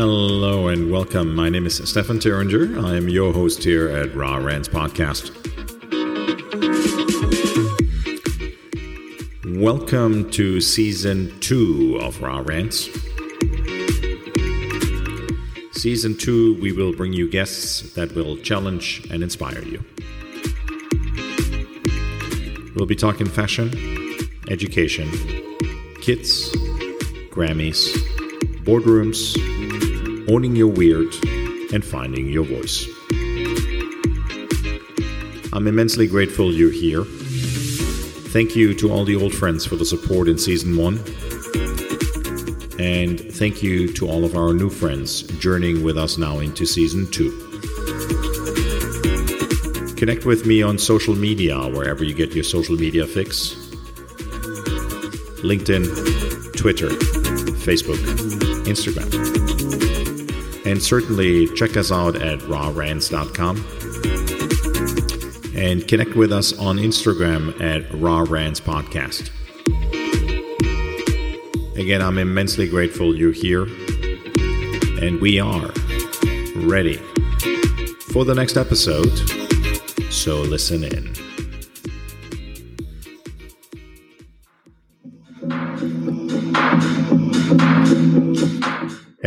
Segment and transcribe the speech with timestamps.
[0.00, 1.34] Hello and welcome.
[1.34, 2.82] My name is Stefan Terringer.
[2.82, 5.30] I am your host here at Raw Rants Podcast.
[9.60, 12.88] Welcome to season two of Raw Rants.
[15.72, 19.84] Season two, we will bring you guests that will challenge and inspire you.
[22.74, 23.68] We'll be talking fashion,
[24.48, 25.10] education,
[26.00, 26.50] kids,
[27.28, 27.92] Grammys,
[28.64, 29.36] boardrooms,
[30.30, 31.12] owning your weird,
[31.72, 32.86] and finding your voice.
[35.52, 37.04] I'm immensely grateful you're here.
[37.04, 40.98] Thank you to all the old friends for the support in season one.
[42.78, 47.10] And thank you to all of our new friends journeying with us now into season
[47.10, 47.30] two.
[49.96, 53.56] Connect with me on social media, wherever you get your social media fix
[55.42, 55.84] LinkedIn,
[56.56, 57.98] Twitter, Facebook,
[58.66, 59.59] Instagram.
[60.70, 63.56] And certainly check us out at rawrants.com
[65.56, 69.30] and connect with us on Instagram at Raw Rants Podcast.
[71.76, 73.64] Again, I'm immensely grateful you're here,
[75.02, 75.72] and we are
[76.54, 76.98] ready
[78.12, 79.10] for the next episode.
[80.12, 81.29] So listen in.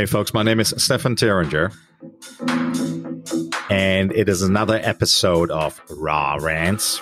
[0.03, 1.73] Hey, folks, my name is Stefan Terringer,
[3.69, 6.99] and it is another episode of Raw Rants,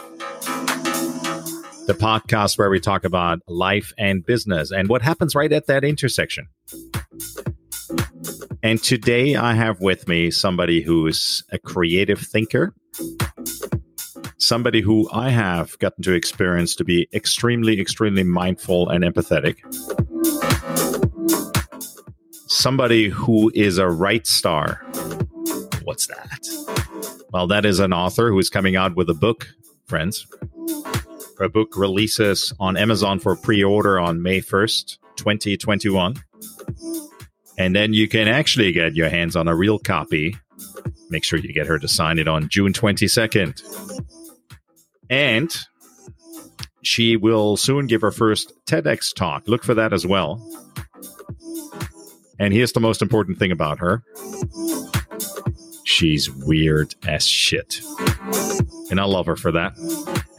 [1.88, 5.84] the podcast where we talk about life and business and what happens right at that
[5.84, 6.50] intersection.
[8.62, 12.76] And today I have with me somebody who's a creative thinker,
[14.38, 19.58] somebody who I have gotten to experience to be extremely, extremely mindful and empathetic
[22.52, 24.82] somebody who is a right star.
[25.84, 27.26] What's that?
[27.32, 29.48] Well, that is an author who is coming out with a book,
[29.86, 30.28] friends.
[31.40, 36.16] Her book releases on Amazon for pre order on May 1st, 2021.
[37.58, 40.36] And then you can actually get your hands on a real copy.
[41.10, 43.62] Make sure you get her to sign it on June 22nd.
[45.10, 45.56] And
[46.84, 49.48] she will soon give her first TEDx talk.
[49.48, 50.46] Look for that as well.
[52.42, 54.04] And here's the most important thing about her
[55.84, 57.82] she's weird as shit.
[58.90, 59.78] And I love her for that.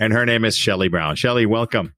[0.00, 1.14] And her name is Shelly Brown.
[1.14, 1.94] Shelly, welcome.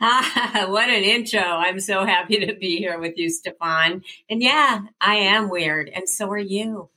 [0.00, 1.40] Ah, what an intro.
[1.40, 4.04] I'm so happy to be here with you, Stefan.
[4.30, 5.90] And yeah, I am weird.
[5.92, 6.88] And so are you.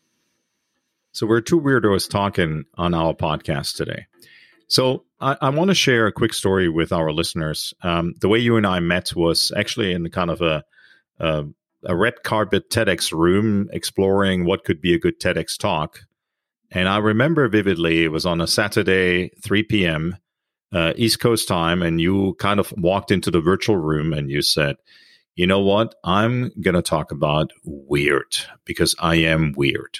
[1.14, 4.06] So we're two weirdos talking on our podcast today.
[4.68, 7.74] So I, I want to share a quick story with our listeners.
[7.82, 10.64] Um, the way you and I met was actually in kind of a,
[11.18, 11.46] a
[11.86, 16.02] a red carpet TEDx room exploring what could be a good TEDx talk.
[16.72, 20.18] And I remember vividly it was on a Saturday, 3 p.m.
[20.72, 24.42] Uh, East Coast time, and you kind of walked into the virtual room and you
[24.42, 24.76] said,
[25.36, 25.96] You know what?
[26.04, 29.98] I'm going to talk about weird because I am weird.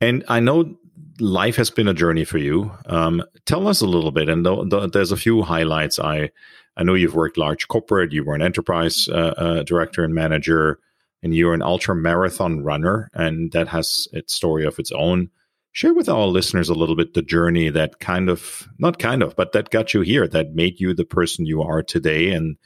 [0.00, 0.76] And I know
[1.18, 2.70] life has been a journey for you.
[2.86, 6.30] Um, tell us a little bit, and th- th- there's a few highlights I
[6.76, 10.78] I know you've worked large corporate, you were an enterprise uh, uh, director and manager,
[11.22, 15.30] and you're an ultra marathon runner, and that has its story of its own.
[15.72, 19.36] Share with our listeners a little bit the journey that kind of, not kind of,
[19.36, 22.56] but that got you here, that made you the person you are today, and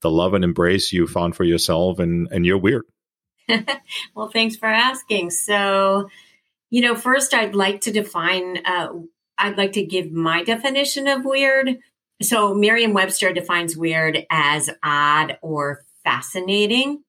[0.00, 2.84] the love and embrace you found for yourself, and and you're weird.
[4.14, 5.30] well, thanks for asking.
[5.30, 6.08] So,
[6.70, 8.58] you know, first, I'd like to define.
[8.64, 8.88] Uh,
[9.38, 11.78] I'd like to give my definition of weird
[12.20, 17.02] so Merriam Webster defines weird as odd or fascinating.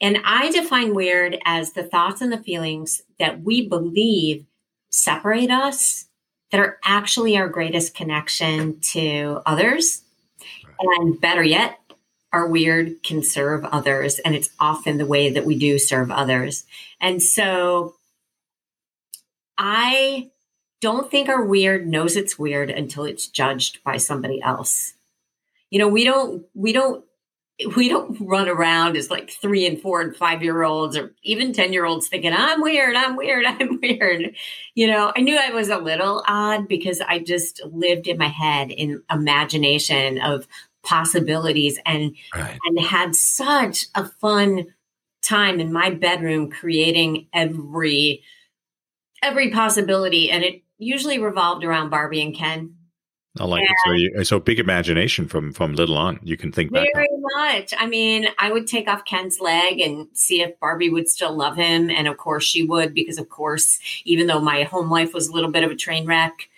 [0.00, 4.46] And I define weird as the thoughts and the feelings that we believe
[4.90, 6.06] separate us,
[6.50, 10.02] that are actually our greatest connection to others.
[10.80, 11.78] And better yet,
[12.32, 14.18] our weird can serve others.
[14.18, 16.64] And it's often the way that we do serve others.
[17.00, 17.94] And so
[19.56, 20.31] I
[20.82, 24.94] don't think our weird knows it's weird until it's judged by somebody else.
[25.70, 27.04] You know, we don't, we don't,
[27.76, 31.52] we don't run around as like three and four and five year olds or even
[31.52, 34.34] 10 year olds thinking, I'm weird, I'm weird, I'm weird.
[34.74, 38.28] You know, I knew I was a little odd because I just lived in my
[38.28, 40.48] head in imagination of
[40.82, 42.58] possibilities and, right.
[42.66, 44.66] and had such a fun
[45.22, 48.24] time in my bedroom creating every
[49.22, 52.74] every possibility and it usually revolved around Barbie and Ken.
[53.40, 53.76] I like and it.
[53.84, 56.20] So, you, so big imagination from from little on.
[56.22, 56.94] You can think very back.
[56.94, 57.72] Very much.
[57.78, 61.56] I mean, I would take off Ken's leg and see if Barbie would still love
[61.56, 65.28] him, and of course she would, because of course, even though my home life was
[65.28, 66.50] a little bit of a train wreck,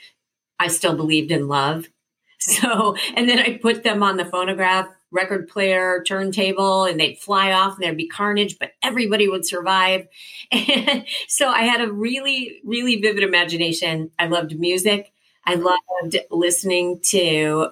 [0.59, 1.89] I still believed in love.
[2.41, 7.53] So, and then I put them on the phonograph record player turntable and they'd fly
[7.53, 10.07] off and there'd be carnage, but everybody would survive.
[10.51, 14.11] And so I had a really, really vivid imagination.
[14.19, 15.13] I loved music.
[15.47, 17.69] I loved listening to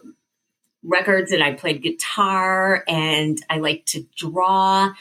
[0.82, 4.92] records and I played guitar and I liked to draw.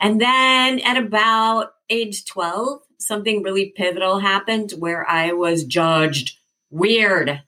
[0.00, 6.38] And then at about age 12, something really pivotal happened where I was judged
[6.70, 7.42] weird.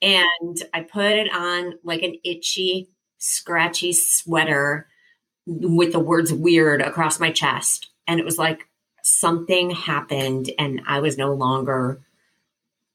[0.00, 2.88] And I put it on like an itchy
[3.24, 4.86] scratchy sweater
[5.46, 7.88] with the words weird across my chest.
[8.06, 8.68] And it was like
[9.02, 12.02] something happened and I was no longer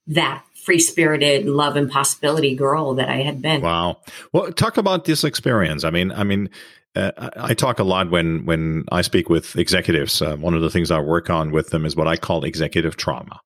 [0.08, 3.62] that free spirited love and possibility girl that I had been.
[3.62, 4.02] Wow.
[4.32, 5.84] Well, talk about this experience.
[5.84, 6.50] I mean, I mean,
[6.96, 10.22] uh, I talk a lot when when I speak with executives.
[10.22, 12.98] Uh, one of the things I work on with them is what I call executive
[12.98, 13.42] trauma.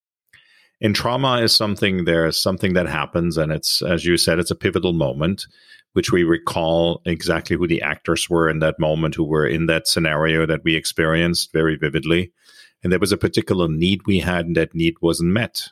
[0.82, 4.56] And trauma is something there's something that happens, and it's as you said, it's a
[4.56, 5.46] pivotal moment
[5.94, 9.88] which we recall exactly who the actors were in that moment who were in that
[9.88, 12.32] scenario that we experienced very vividly.
[12.84, 15.70] And there was a particular need we had, and that need wasn't met.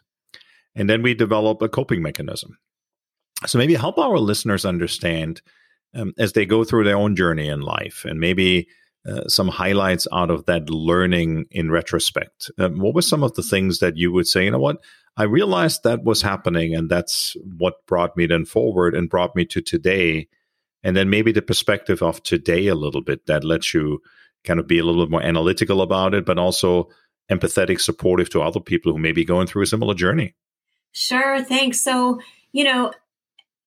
[0.76, 2.58] And then we develop a coping mechanism.
[3.46, 5.42] So maybe help our listeners understand
[5.94, 8.68] um, as they go through their own journey in life and maybe
[9.08, 12.52] uh, some highlights out of that learning in retrospect.
[12.60, 14.78] Um, what were some of the things that you would say, you know what,
[15.18, 19.46] I realized that was happening, and that's what brought me then forward and brought me
[19.46, 20.28] to today.
[20.84, 24.02] And then maybe the perspective of today a little bit that lets you
[24.44, 26.90] kind of be a little bit more analytical about it, but also
[27.30, 30.34] empathetic, supportive to other people who may be going through a similar journey.
[30.92, 31.80] Sure, thanks.
[31.80, 32.20] So,
[32.52, 32.92] you know,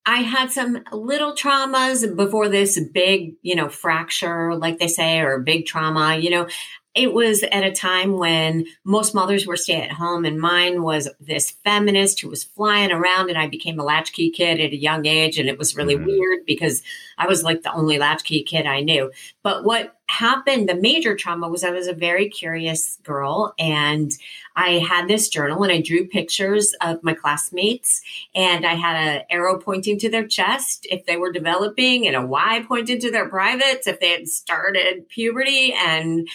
[0.07, 5.39] I had some little traumas before this big, you know, fracture, like they say, or
[5.41, 6.17] big trauma.
[6.17, 6.49] You know,
[6.95, 11.09] it was at a time when most mothers were stay at home and mine was
[11.21, 15.05] this feminist who was flying around and I became a latchkey kid at a young
[15.05, 16.07] age and it was really mm-hmm.
[16.07, 16.83] weird because
[17.19, 19.11] I was like the only latchkey kid I knew.
[19.43, 24.13] But what happened, the major trauma was I was a very curious girl and
[24.55, 28.03] I had this journal and I drew pictures of my classmates
[28.37, 32.25] and I had an arrow pointing to their chest if they were developing and a
[32.25, 36.29] Y pointed to their privates if they had started puberty and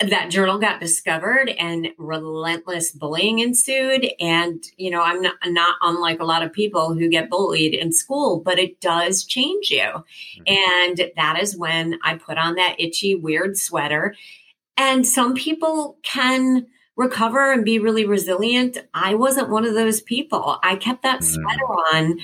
[0.00, 4.08] that journal got discovered and relentless bullying ensued.
[4.20, 7.92] And you know i'm not, not unlike a lot of people who get bullied in
[7.92, 9.78] school but it does change you.
[9.80, 10.42] Mm-hmm.
[10.46, 14.14] and that is when i put on that itchy weird sweater.
[14.76, 16.68] And some people can
[16.98, 18.78] recover and be really resilient.
[18.92, 20.58] I wasn't one of those people.
[20.62, 21.42] I kept that mm-hmm.
[21.42, 21.64] sweater
[21.94, 22.18] on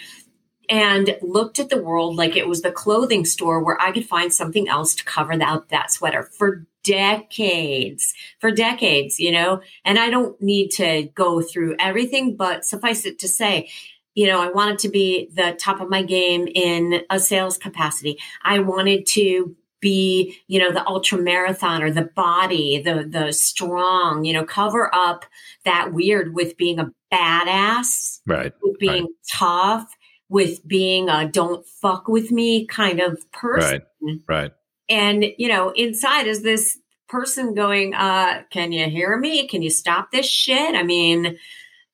[0.68, 4.32] and looked at the world like it was the clothing store where I could find
[4.32, 10.10] something else to cover that, that sweater for decades, for decades, you know, and I
[10.10, 13.70] don't need to go through everything, but suffice it to say,
[14.14, 18.18] you know, I wanted to be the top of my game in a sales capacity.
[18.42, 24.32] I wanted to be, you know, the ultra marathoner, the body, the the strong, you
[24.32, 25.26] know, cover up
[25.64, 28.52] that weird with being a badass, right?
[28.62, 29.12] With being right.
[29.30, 29.94] tough,
[30.28, 33.82] with being a don't fuck with me kind of person.
[34.00, 34.20] Right.
[34.28, 34.52] Right.
[34.88, 36.78] And, you know, inside is this
[37.08, 39.46] person going, uh, can you hear me?
[39.46, 40.74] Can you stop this shit?
[40.74, 41.38] I mean,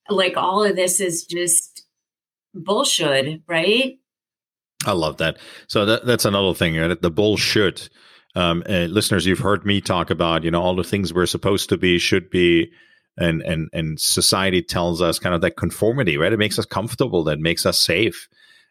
[0.09, 1.85] like all of this is just
[2.55, 3.99] bullshit, right?
[4.87, 5.39] I love that.
[5.69, 6.77] So that, that's another thing.
[6.77, 7.01] Right?
[7.01, 7.91] The bullshit.
[8.35, 11.69] Um, uh, listeners, you've heard me talk about, you know, all the things we're supposed
[11.71, 12.71] to be, should be,
[13.19, 16.33] and and and society tells us kind of that conformity, right?
[16.33, 18.29] It makes us comfortable, that makes us safe.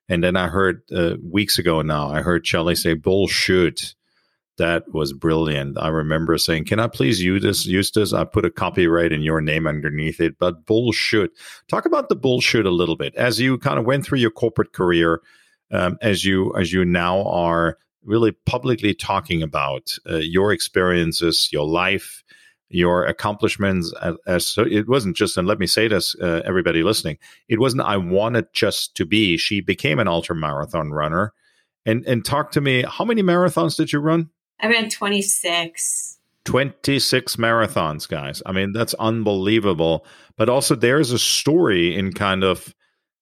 [0.08, 3.94] And then I heard uh, weeks ago now, I heard Shelley say bullshit
[4.60, 5.78] that was brilliant.
[5.80, 7.66] I remember saying, "Can I please use this?
[7.66, 8.14] Use this?
[8.14, 11.32] I put a copyright in your name underneath it." But bullshit.
[11.68, 14.74] Talk about the bullshit a little bit as you kind of went through your corporate
[14.74, 15.22] career,
[15.72, 21.66] um, as you as you now are really publicly talking about uh, your experiences, your
[21.66, 22.24] life,
[22.70, 23.94] your accomplishments.
[24.02, 27.60] As, as so it wasn't just, and let me say this, uh, everybody listening, it
[27.60, 27.84] wasn't.
[27.84, 29.38] I wanted just to be.
[29.38, 31.34] She became an ultra marathon runner.
[31.86, 32.84] And and talk to me.
[32.88, 34.30] How many marathons did you run?
[34.60, 36.18] I ran 26.
[36.46, 38.42] 26 marathons, guys.
[38.46, 40.06] I mean, that's unbelievable.
[40.36, 42.74] But also, there's a story in kind of,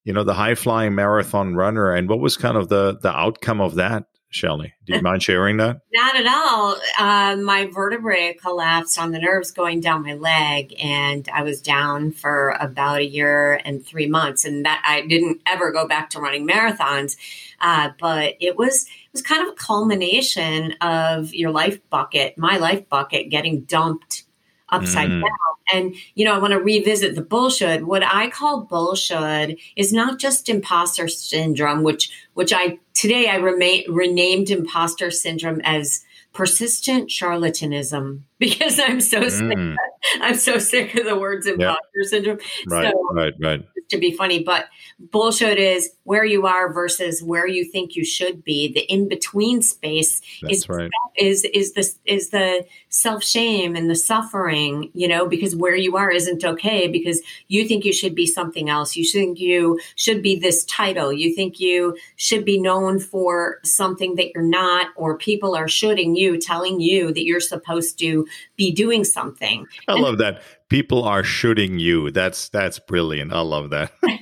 [0.04, 1.94] you know, the high flying marathon runner.
[1.94, 4.74] And what was kind of the the outcome of that Shelley?
[4.86, 5.82] Do you mind sharing that?
[5.94, 6.76] Not at all.
[7.00, 12.12] Uh, my vertebrae collapsed on the nerves going down my leg, and I was down
[12.12, 14.46] for about a year and three months.
[14.46, 17.18] And that I didn't ever go back to running marathons,
[17.62, 22.58] uh, but it was it was kind of a culmination of your life bucket, my
[22.58, 24.24] life bucket, getting dumped
[24.70, 25.22] upside mm.
[25.22, 25.32] down.
[25.74, 27.86] And, you know, I want to revisit the bullshit.
[27.86, 33.84] What I call bullshit is not just imposter syndrome, which, which I, today I remain,
[33.92, 36.06] renamed imposter syndrome as
[36.38, 39.32] persistent charlatanism because I'm so mm.
[39.32, 39.78] sick.
[40.22, 42.06] I'm so sick of the words imposter yep.
[42.06, 42.38] syndrome.
[42.68, 43.66] Right, so, right, right.
[43.90, 44.66] To be funny, but
[45.00, 48.72] bullshit is where you are versus where you think you should be.
[48.72, 50.92] The in between space That's is right.
[51.18, 54.92] is is the is the self shame and the suffering.
[54.94, 58.70] You know, because where you are isn't okay because you think you should be something
[58.70, 58.96] else.
[58.96, 61.12] You think you should be this title.
[61.12, 66.16] You think you should be known for something that you're not, or people are shooting
[66.16, 69.66] you, telling you that you're supposed to be doing something.
[69.88, 70.42] I and, love that.
[70.68, 72.12] People are shooting you.
[72.12, 73.32] That's that's brilliant.
[73.32, 73.92] I love that.
[74.04, 74.22] and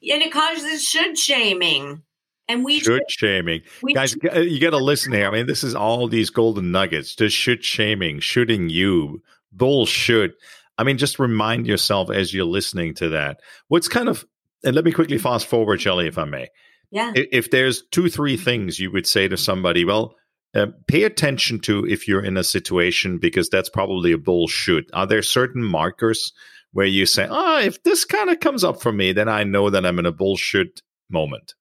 [0.00, 2.02] it causes should shaming.
[2.48, 3.60] And we should shaming.
[3.82, 4.34] We Guys, should.
[4.34, 5.28] Uh, you got to listen here.
[5.28, 7.14] I mean, this is all these golden nuggets.
[7.14, 10.34] Just should shaming, shooting you, bullshit.
[10.78, 13.40] I mean, just remind yourself as you're listening to that.
[13.66, 14.24] What's kind of,
[14.64, 16.48] and let me quickly fast forward, Shelley, if I may.
[16.90, 17.12] Yeah.
[17.14, 20.14] If there's two, three things you would say to somebody, well,
[20.54, 24.86] uh, pay attention to if you're in a situation because that's probably a bullshit.
[24.92, 26.32] Are there certain markers
[26.72, 29.70] where you say, "Oh, if this kind of comes up for me, then I know
[29.70, 31.54] that I'm in a bullshit moment"?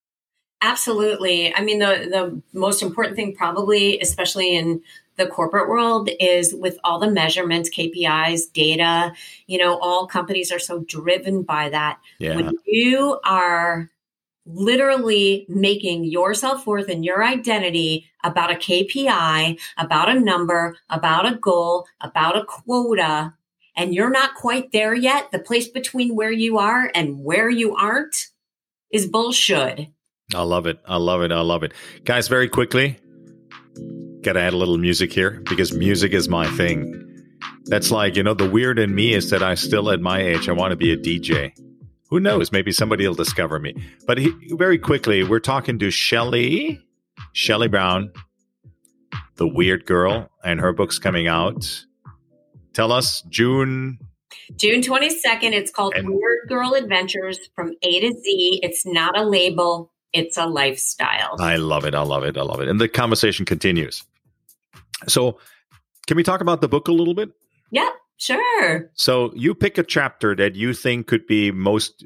[0.61, 1.53] Absolutely.
[1.53, 4.81] I mean, the the most important thing, probably, especially in
[5.17, 9.13] the corporate world, is with all the measurements, KPIs, data.
[9.45, 11.99] You know, all companies are so driven by that.
[12.19, 12.35] Yeah.
[12.35, 13.89] When you are
[14.47, 21.31] literally making your self worth and your identity about a KPI, about a number, about
[21.31, 23.33] a goal, about a quota,
[23.75, 27.75] and you're not quite there yet, the place between where you are and where you
[27.75, 28.27] aren't
[28.91, 29.87] is bullshit.
[30.33, 30.79] I love it.
[30.87, 31.31] I love it.
[31.31, 31.73] I love it.
[32.03, 32.97] Guys, very quickly,
[34.21, 37.03] got to add a little music here because music is my thing.
[37.65, 40.49] That's like, you know, the weird in me is that I still at my age,
[40.49, 41.53] I want to be a DJ
[42.09, 42.51] who knows?
[42.51, 43.75] Maybe somebody will discover me.
[44.05, 46.81] But he, very quickly, we're talking to Shelley,
[47.33, 48.11] Shelley Brown,
[49.35, 51.85] the weird girl, and her book's coming out.
[52.73, 53.99] Tell us, June.
[54.55, 55.51] June 22nd.
[55.53, 58.59] It's called and, Weird Girl Adventures from A to Z.
[58.63, 61.35] It's not a label, it's a lifestyle.
[61.39, 61.93] I love it.
[61.93, 62.37] I love it.
[62.37, 62.69] I love it.
[62.69, 64.03] And the conversation continues.
[65.07, 65.39] So,
[66.07, 67.29] can we talk about the book a little bit?
[67.71, 67.93] Yep.
[68.17, 68.89] Sure.
[68.95, 72.03] So you pick a chapter that you think could be most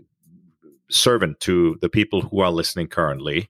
[0.90, 3.50] servant to the people who are listening currently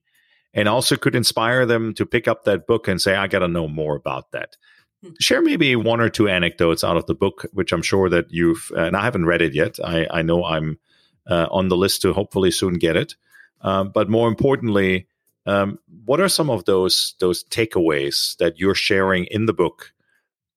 [0.54, 3.48] and also could inspire them to pick up that book and say, I got to
[3.48, 4.58] know more about that.
[5.04, 5.12] Hmm.
[5.20, 8.72] Share maybe one or two anecdotes out of the book, which I'm sure that you've,
[8.76, 9.80] and I haven't read it yet.
[9.84, 10.78] I, I know I'm
[11.28, 13.16] uh, on the list to hopefully soon get it.
[13.62, 15.08] Um, but more importantly,
[15.46, 19.94] um, what are some of those those takeaways that you're sharing in the book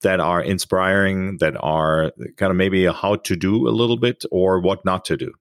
[0.05, 4.61] that are inspiring, that are kind of maybe how to do a little bit or
[4.61, 5.33] what not to do?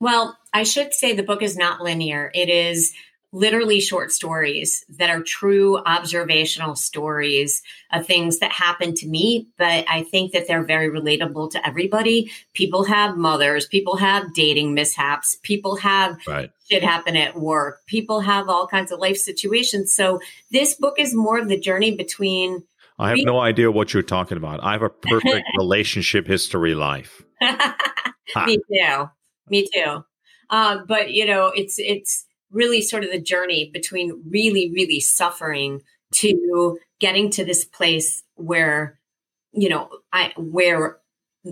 [0.00, 2.30] Well, I should say the book is not linear.
[2.34, 2.94] It is
[3.30, 7.62] literally short stories that are true observational stories
[7.92, 12.30] of things that happened to me, but I think that they're very relatable to everybody.
[12.54, 16.50] People have mothers, people have dating mishaps, people have right.
[16.70, 19.92] shit happen at work, people have all kinds of life situations.
[19.92, 22.62] So this book is more of the journey between
[22.98, 24.62] I have no idea what you're talking about.
[24.62, 27.22] I have a perfect relationship history life.
[28.46, 29.10] Me too.
[29.48, 30.04] Me too.
[30.50, 35.82] Um, but you know, it's it's really sort of the journey between really, really suffering
[36.10, 38.98] to getting to this place where,
[39.52, 40.98] you know, I where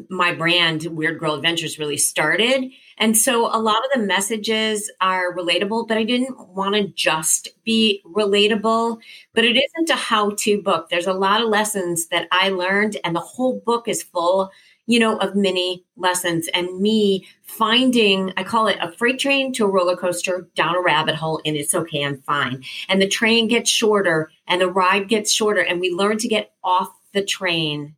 [0.09, 2.71] my brand Weird Girl Adventures really started.
[2.99, 7.49] And so a lot of the messages are relatable, but I didn't want to just
[7.64, 8.99] be relatable.
[9.35, 10.88] But it isn't a how to book.
[10.88, 14.50] There's a lot of lessons that I learned, and the whole book is full,
[14.87, 19.64] you know, of many lessons and me finding, I call it a freight train to
[19.64, 22.64] a roller coaster down a rabbit hole, and it's okay, I'm fine.
[22.88, 26.52] And the train gets shorter and the ride gets shorter, and we learn to get
[26.62, 27.95] off the train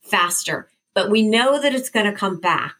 [0.00, 2.76] faster but we know that it's going to come back.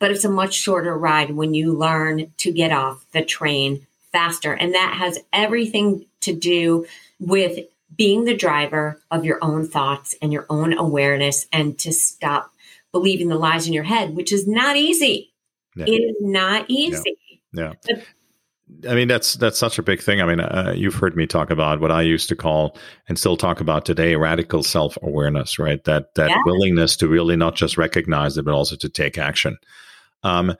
[0.00, 4.52] But it's a much shorter ride when you learn to get off the train faster.
[4.52, 6.86] And that has everything to do
[7.18, 7.58] with
[7.96, 12.52] being the driver of your own thoughts and your own awareness and to stop
[12.92, 15.32] believing the lies in your head, which is not easy.
[15.86, 17.16] It is not easy.
[17.52, 17.74] Yeah.
[17.88, 18.02] yeah.
[18.88, 20.20] I mean, that's that's such a big thing.
[20.20, 22.76] I mean, uh, you've heard me talk about what I used to call
[23.08, 25.58] and still talk about today: radical self awareness.
[25.58, 25.82] Right?
[25.84, 26.42] That that yeah.
[26.44, 29.56] willingness to really not just recognize it, but also to take action.
[30.22, 30.54] Um,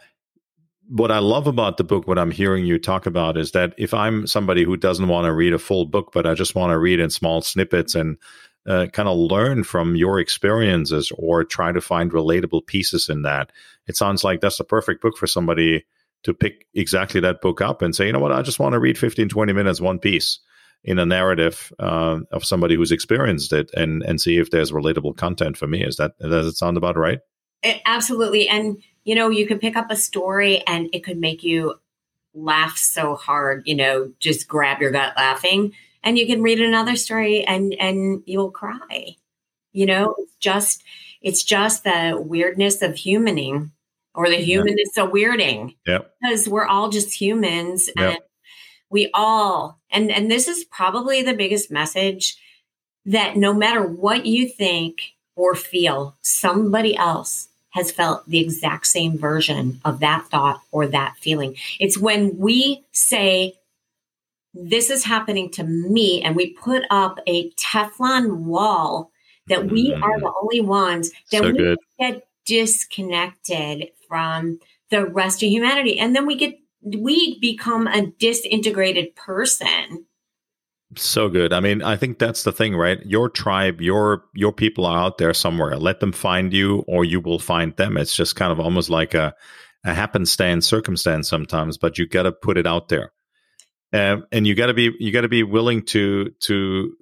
[0.88, 3.92] what I love about the book, what I'm hearing you talk about, is that if
[3.92, 6.78] I'm somebody who doesn't want to read a full book, but I just want to
[6.78, 8.16] read in small snippets and
[8.66, 13.52] uh, kind of learn from your experiences or try to find relatable pieces in that,
[13.86, 15.84] it sounds like that's the perfect book for somebody
[16.24, 18.80] to pick exactly that book up and say, you know what, I just want to
[18.80, 20.40] read 15, 20 minutes, one piece
[20.84, 25.16] in a narrative uh, of somebody who's experienced it and and see if there's relatable
[25.16, 25.84] content for me.
[25.84, 27.20] Is that does it sound about right?
[27.62, 28.48] It, absolutely.
[28.48, 31.74] And you know, you can pick up a story and it could make you
[32.34, 35.72] laugh so hard, you know, just grab your gut laughing.
[36.02, 39.16] And you can read another story and and you'll cry.
[39.72, 40.84] You know, it's just
[41.20, 43.72] it's just the weirdness of humaning
[44.18, 45.04] or the humanness yeah.
[45.04, 45.76] of weirding.
[45.86, 46.00] Yeah.
[46.20, 48.18] Because we're all just humans and
[48.90, 52.36] we all and and this is probably the biggest message
[53.06, 59.16] that no matter what you think or feel, somebody else has felt the exact same
[59.16, 61.54] version of that thought or that feeling.
[61.78, 63.54] It's when we say,
[64.52, 69.12] This is happening to me, and we put up a Teflon wall
[69.46, 70.02] that we mm.
[70.02, 71.78] are the only ones that so we good.
[72.00, 74.58] get disconnected from
[74.90, 75.98] the rest of humanity.
[75.98, 80.06] And then we get, we become a disintegrated person.
[80.96, 81.52] So good.
[81.52, 82.98] I mean, I think that's the thing, right?
[83.04, 85.76] Your tribe, your your people are out there somewhere.
[85.76, 87.98] Let them find you, or you will find them.
[87.98, 89.34] It's just kind of almost like a,
[89.84, 93.12] a happenstance circumstance sometimes, but you got to put it out there,
[93.92, 96.96] um, and you got to be you got to be willing to to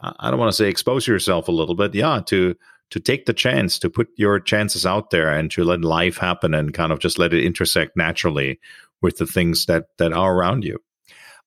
[0.00, 2.56] I don't want to say expose yourself a little bit, yeah, to
[2.90, 6.54] to take the chance to put your chances out there and to let life happen
[6.54, 8.60] and kind of just let it intersect naturally
[9.02, 10.78] with the things that that are around you.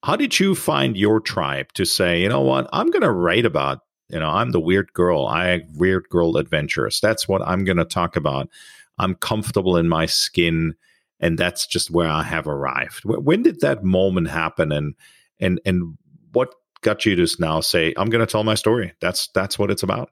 [0.04, 3.46] How did you find your tribe to say, you know what, I'm going to write
[3.46, 3.80] about,
[4.10, 5.26] you know, I'm the weird girl.
[5.26, 7.02] I weird girl adventurous.
[7.02, 8.50] That's what I'm going to talk about.
[8.98, 10.76] I'm comfortable in my skin
[11.20, 13.04] and that's just where I have arrived.
[13.04, 14.96] When did that moment happen and
[15.40, 15.98] and and
[16.32, 18.94] what got you to now say, I'm going to tell my story?
[19.02, 20.12] That's that's what it's about.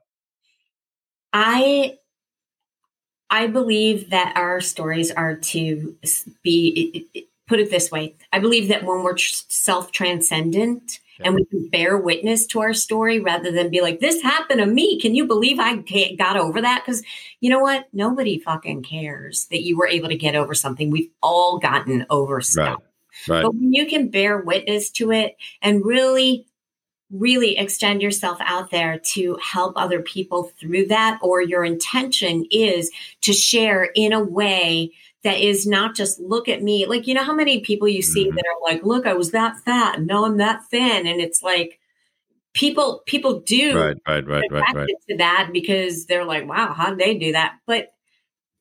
[1.32, 1.98] I
[3.30, 5.96] I believe that our stories are to
[6.42, 7.06] be
[7.46, 8.16] put it this way.
[8.32, 13.18] I believe that when we're self transcendent and we can bear witness to our story
[13.18, 15.00] rather than be like, this happened to me.
[15.00, 15.76] Can you believe I
[16.16, 16.84] got over that?
[16.84, 17.02] Because
[17.40, 17.88] you know what?
[17.92, 20.90] Nobody fucking cares that you were able to get over something.
[20.90, 22.78] We've all gotten over stuff.
[23.26, 23.36] Right.
[23.36, 23.42] Right.
[23.42, 26.46] But when you can bear witness to it and really
[27.10, 32.90] really extend yourself out there to help other people through that, or your intention is
[33.22, 34.92] to share in a way
[35.24, 36.86] that is not just look at me.
[36.86, 38.36] Like, you know, how many people you see mm-hmm.
[38.36, 41.06] that are like, look, I was that fat and now I'm that thin.
[41.06, 41.80] And it's like,
[42.54, 44.88] people, people do right, right, right, right, right.
[45.08, 47.58] to that because they're like, wow, how did they do that?
[47.66, 47.92] But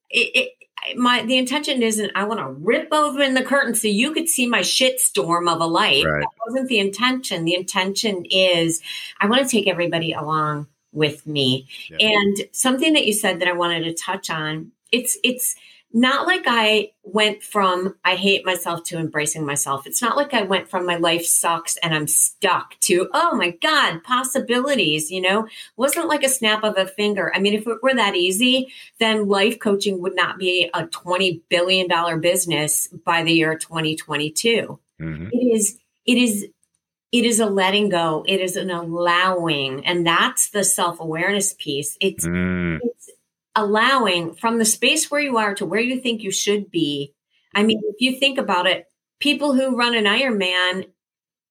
[0.10, 0.50] it, it
[0.96, 4.48] my the intention isn't I want to rip open the curtain so you could see
[4.48, 6.06] my shit storm of a life.
[6.06, 6.22] Right.
[6.22, 7.46] That wasn't the intention.
[7.46, 8.82] The intention is
[9.20, 11.68] I want to take everybody along with me.
[12.00, 15.56] And something that you said that I wanted to touch on, it's it's
[15.94, 19.88] not like I went from I hate myself to embracing myself.
[19.88, 23.52] It's not like I went from my life sucks and I'm stuck to, oh my
[23.52, 25.48] God, possibilities, you know,
[25.78, 27.32] wasn't like a snap of a finger.
[27.34, 31.42] I mean, if it were that easy, then life coaching would not be a $20
[31.50, 34.80] billion business by the year 2022.
[35.00, 35.30] Mm-hmm.
[35.32, 36.48] It is, it is,
[37.14, 38.26] it is a letting go.
[38.28, 39.86] It is an allowing.
[39.86, 41.98] And that's the self awareness piece.
[42.02, 42.80] It's, mm.
[42.84, 43.10] it's
[43.58, 47.14] allowing from the space where you are to where you think you should be.
[47.56, 48.86] I mean, if you think about it,
[49.20, 50.86] people who run an Ironman,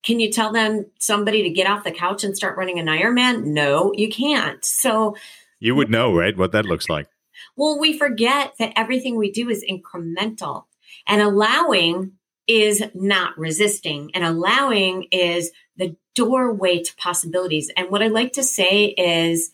[0.05, 3.47] can you tell them somebody to get off the couch and start running an Ironman?
[3.47, 4.65] No, you can't.
[4.65, 5.17] So
[5.59, 7.09] you would know, right, what that looks like.
[7.57, 10.67] Well, we forget that everything we do is incremental
[11.09, 12.13] and allowing
[12.47, 17.71] is not resisting and allowing is the doorway to possibilities.
[17.77, 19.51] And what I like to say is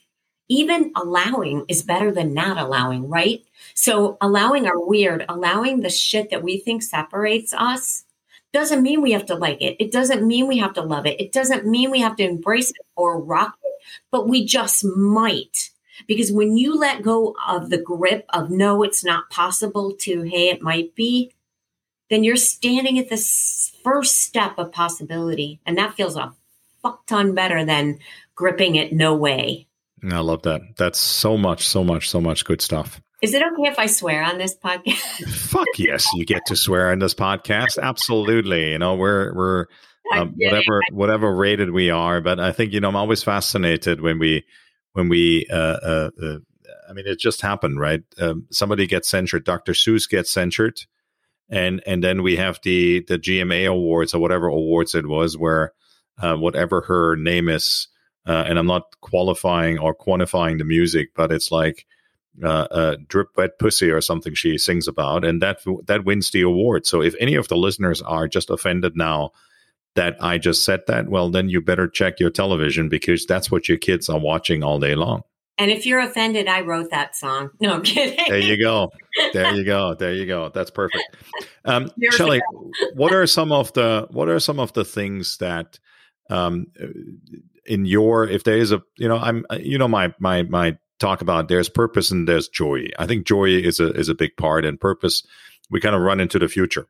[0.53, 3.43] even allowing is better than not allowing, right?
[3.73, 8.05] So allowing our weird, allowing the shit that we think separates us
[8.53, 9.77] doesn't mean we have to like it.
[9.81, 11.19] It doesn't mean we have to love it.
[11.19, 13.73] It doesn't mean we have to embrace it or rock it,
[14.11, 15.71] but we just might.
[16.07, 20.51] Because when you let go of the grip of no, it's not possible to, hey,
[20.51, 21.33] it might be,
[22.11, 23.17] then you're standing at the
[23.83, 25.61] first step of possibility.
[25.65, 26.35] And that feels a
[26.83, 28.01] fuck ton better than
[28.35, 29.67] gripping it no way.
[30.11, 30.63] I love that.
[30.77, 33.01] That's so much, so much, so much good stuff.
[33.23, 34.97] Is it okay if I swear on this podcast?
[35.29, 37.79] Fuck yes, you get to swear on this podcast.
[37.81, 38.73] Absolutely.
[38.73, 39.67] You know, we're we're
[40.13, 44.19] um, whatever whatever rated we are, but I think you know I'm always fascinated when
[44.19, 44.45] we
[44.95, 46.39] when we uh, uh, uh
[46.89, 48.03] I mean it just happened, right?
[48.19, 49.45] Um, somebody gets censured.
[49.45, 49.73] Dr.
[49.73, 50.81] Seuss gets censured,
[51.49, 55.73] and and then we have the the GMA awards or whatever awards it was, where
[56.21, 57.87] uh, whatever her name is,
[58.27, 61.87] uh, and I'm not qualifying or quantifying the music, but it's like
[62.43, 66.43] uh, uh, "Drip Wet Pussy" or something she sings about, and that that wins the
[66.43, 66.87] award.
[66.87, 69.33] So if any of the listeners are just offended now
[69.95, 73.69] that I just said that, well, then you better check your television because that's what
[73.69, 75.23] your kids are watching all day long.
[75.59, 77.51] And if you're offended, I wrote that song.
[77.61, 78.25] No, I'm kidding.
[78.27, 78.91] There you go.
[79.33, 79.95] There you go.
[79.99, 80.49] There you go.
[80.49, 81.05] That's perfect.
[81.65, 82.41] Um, Shelly,
[82.95, 85.79] what are some of the what are some of the things that
[86.31, 86.69] um,
[87.67, 91.21] in your if there is a you know I'm you know my my my talk
[91.21, 92.87] about there's purpose and there's joy.
[92.99, 95.27] I think joy is a is a big part, and purpose
[95.71, 96.87] we kind of run into the future.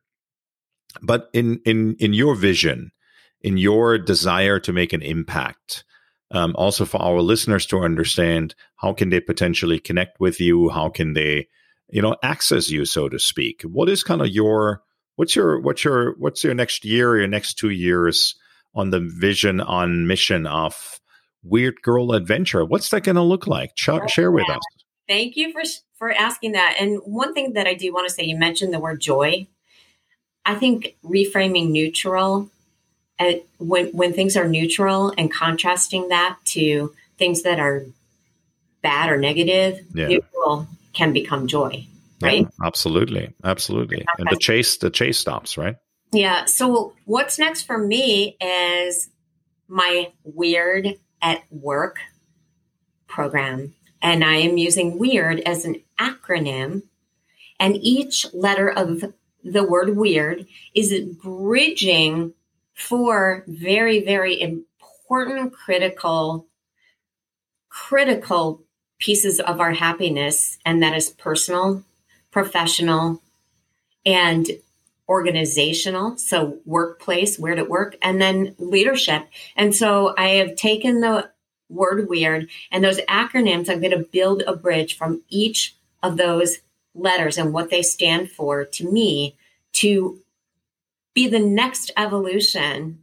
[1.00, 2.92] But in in in your vision,
[3.40, 5.84] in your desire to make an impact,
[6.30, 10.88] um, also for our listeners to understand how can they potentially connect with you, how
[10.88, 11.48] can they,
[11.88, 13.62] you know, access you, so to speak.
[13.62, 14.82] What is kind of your
[15.16, 18.34] what's your what's your what's your next year, your next two years
[18.74, 21.00] on the vision on mission of
[21.42, 22.64] Weird Girl Adventure?
[22.64, 23.74] What's that going to look like?
[23.74, 24.62] Ch- share with us.
[25.08, 25.62] Thank you for
[25.96, 26.76] for asking that.
[26.80, 29.46] And one thing that I do want to say, you mentioned the word joy.
[30.44, 32.50] I think reframing neutral
[33.18, 37.84] uh, when when things are neutral and contrasting that to things that are
[38.82, 40.08] bad or negative, yeah.
[40.08, 41.86] neutral can become joy.
[42.20, 42.42] Right?
[42.42, 44.04] Yeah, absolutely, absolutely.
[44.18, 45.76] And the chase, the chase stops, right?
[46.12, 46.44] Yeah.
[46.44, 49.08] So what's next for me is
[49.66, 51.98] my weird at work
[53.08, 53.74] program.
[54.02, 56.82] And I am using weird as an acronym.
[57.58, 59.04] And each letter of
[59.42, 62.34] the word weird is bridging
[62.74, 66.46] four very, very important, critical,
[67.68, 68.62] critical
[68.98, 70.58] pieces of our happiness.
[70.64, 71.84] And that is personal,
[72.30, 73.22] professional,
[74.04, 74.48] and
[75.08, 76.16] organizational.
[76.16, 79.28] So, workplace, where to work, and then leadership.
[79.56, 81.30] And so, I have taken the
[81.72, 86.58] word weird and those acronyms, I'm going to build a bridge from each of those
[86.94, 89.36] letters and what they stand for to me
[89.72, 90.20] to
[91.14, 93.02] be the next evolution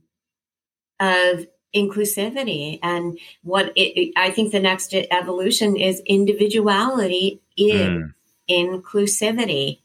[1.00, 8.14] of inclusivity and what it, i think the next evolution is individuality in mm.
[8.50, 9.80] inclusivity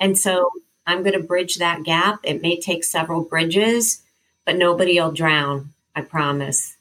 [0.00, 0.50] and so
[0.88, 4.02] i'm going to bridge that gap it may take several bridges
[4.44, 6.74] but nobody will drown i promise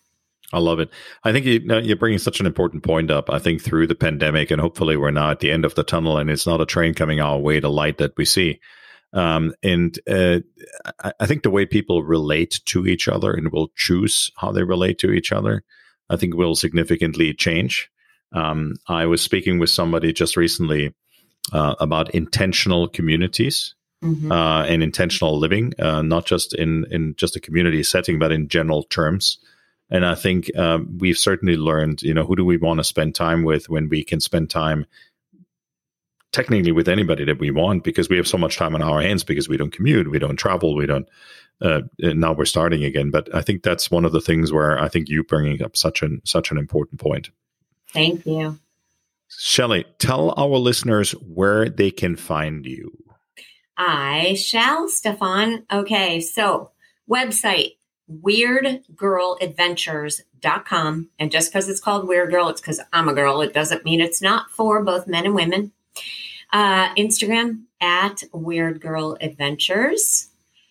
[0.53, 0.89] I love it.
[1.25, 3.29] I think you, you're bringing such an important point up.
[3.29, 6.17] I think through the pandemic, and hopefully we're now at the end of the tunnel,
[6.17, 8.61] and it's not a train coming our way, the light that we see.
[9.13, 10.39] Um, and uh,
[11.03, 14.63] I, I, think the way people relate to each other and will choose how they
[14.63, 15.63] relate to each other,
[16.09, 17.89] I think will significantly change.
[18.33, 20.93] Um, I was speaking with somebody just recently
[21.53, 23.75] uh, about intentional communities.
[24.03, 24.31] Mm-hmm.
[24.31, 28.47] Uh, and intentional living, uh, not just in, in just a community setting, but in
[28.47, 29.39] general terms.
[29.89, 33.15] And I think um, we've certainly learned, you know, who do we want to spend
[33.15, 34.85] time with when we can spend time
[36.31, 39.23] technically with anybody that we want because we have so much time on our hands
[39.23, 41.07] because we don't commute, we don't travel, we don't.
[41.59, 44.89] Uh, now we're starting again, but I think that's one of the things where I
[44.89, 47.31] think you bringing up such an such an important point.
[47.91, 48.59] Thank you,
[49.29, 49.85] Shelly.
[49.97, 52.91] Tell our listeners where they can find you.
[53.77, 55.65] I shall, Stefan.
[55.71, 56.71] Okay, so
[57.09, 57.77] website
[58.11, 61.09] weirdgirladventures.com.
[61.19, 63.41] And just because it's called Weird Girl, it's because I'm a girl.
[63.41, 65.71] It doesn't mean it's not for both men and women.
[66.53, 70.29] Uh, Instagram at Weird Girl Adventures.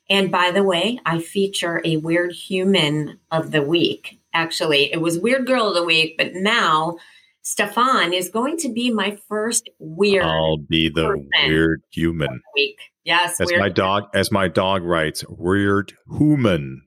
[0.09, 4.21] And by the way, I feature a weird human of the week.
[4.33, 6.97] Actually, it was Weird Girl of the Week, but now
[7.42, 10.25] Stefan is going to be my first weird.
[10.25, 12.40] I'll be the weird human.
[12.55, 12.79] Week.
[13.07, 13.40] Yes.
[13.40, 16.83] As my dog, as my dog writes, weird human.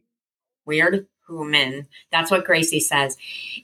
[0.65, 1.87] Weird human.
[2.11, 3.15] That's what Gracie says.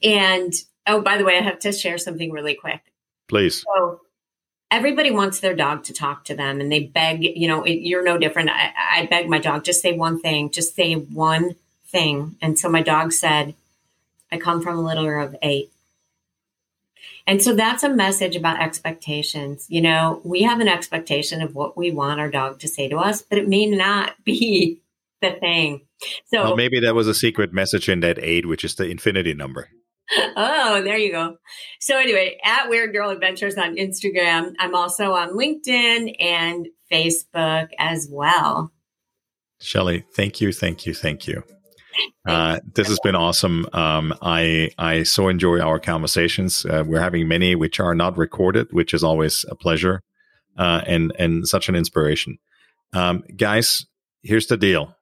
[0.01, 0.53] And
[0.87, 2.81] oh, by the way, I have to share something really quick.
[3.27, 3.65] Please.
[3.75, 3.99] So
[4.71, 8.05] everybody wants their dog to talk to them and they beg, you know, it, you're
[8.05, 8.49] no different.
[8.49, 12.37] I, I beg my dog, just say one thing, just say one thing.
[12.41, 13.53] And so my dog said,
[14.31, 15.71] I come from a litter of eight.
[17.27, 19.65] And so that's a message about expectations.
[19.69, 22.97] You know, we have an expectation of what we want our dog to say to
[22.97, 24.81] us, but it may not be
[25.21, 25.81] the thing.
[26.25, 29.33] So well, maybe that was a secret message in that eight, which is the infinity
[29.33, 29.69] number.
[30.35, 31.37] oh, there you go.
[31.79, 34.53] So anyway, at Weird Girl Adventures on Instagram.
[34.59, 38.71] I'm also on LinkedIn and Facebook as well.
[39.59, 41.43] Shelly, thank you, thank you, thank you.
[42.25, 43.67] Uh, this has been awesome.
[43.73, 46.65] Um, I I so enjoy our conversations.
[46.65, 50.01] Uh, we're having many which are not recorded, which is always a pleasure
[50.57, 52.37] uh, and and such an inspiration.
[52.93, 53.85] Um, guys,
[54.23, 54.95] here's the deal: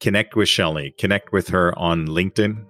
[0.00, 2.64] connect with Shelly, connect with her on LinkedIn.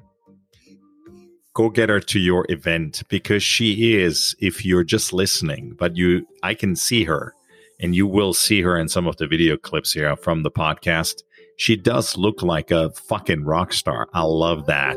[1.55, 4.37] Go get her to your event because she is.
[4.41, 7.35] If you're just listening, but you, I can see her,
[7.81, 11.23] and you will see her in some of the video clips here from the podcast.
[11.59, 14.09] She does look like a fucking rock star.
[14.15, 14.97] I love that.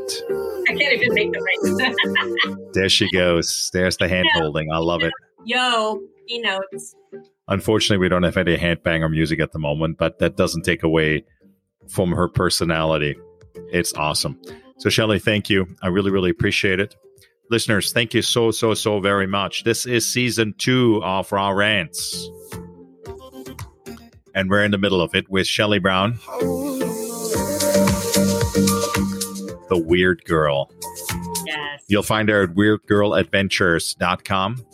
[0.69, 2.73] I can't even make the right.
[2.73, 3.71] there she goes.
[3.73, 4.71] There's the hand holding.
[4.71, 5.11] I love it.
[5.43, 6.95] Yo, keynotes.
[7.47, 11.25] Unfortunately, we don't have any handbanger music at the moment, but that doesn't take away
[11.89, 13.17] from her personality.
[13.71, 14.39] It's awesome.
[14.77, 15.65] So, Shelly, thank you.
[15.81, 16.95] I really, really appreciate it.
[17.49, 19.63] Listeners, thank you so, so, so very much.
[19.63, 22.29] This is season two of Raw Rants.
[24.33, 26.13] And we're in the middle of it with Shelly Brown,
[29.69, 30.71] the weird girl.
[31.45, 31.83] Yes.
[31.87, 34.65] You'll find her at weirdgirladventures.com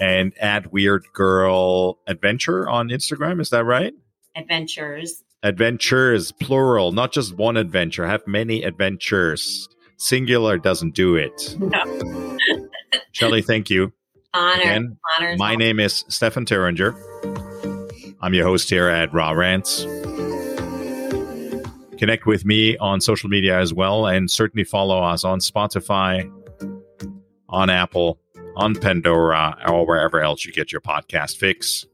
[0.00, 3.40] and at Weird Girl Adventure on Instagram.
[3.40, 3.92] Is that right?
[4.36, 5.24] Adventures.
[5.42, 8.06] Adventures, plural, not just one adventure.
[8.06, 9.68] Have many adventures.
[9.96, 11.56] Singular doesn't do it.
[11.58, 12.36] No.
[13.12, 13.92] Shelly, thank you.
[14.34, 14.60] Honor.
[14.60, 15.36] Again, Honor.
[15.36, 16.94] My name is Stefan Terringer.
[18.20, 19.84] I'm your host here at Raw Rants.
[21.98, 26.30] Connect with me on social media as well, and certainly follow us on Spotify,
[27.48, 28.20] on Apple,
[28.56, 31.86] on Pandora, or wherever else you get your podcast fix.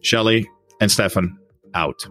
[0.00, 0.48] Shelly
[0.80, 1.38] and Stefan
[1.74, 2.06] out.